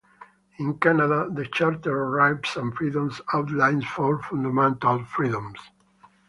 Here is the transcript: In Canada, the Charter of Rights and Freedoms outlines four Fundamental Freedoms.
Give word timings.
In 0.57 0.79
Canada, 0.79 1.29
the 1.31 1.45
Charter 1.45 2.05
of 2.05 2.13
Rights 2.13 2.55
and 2.55 2.73
Freedoms 2.75 3.21
outlines 3.35 3.85
four 3.85 4.19
Fundamental 4.23 5.05
Freedoms. 5.05 5.59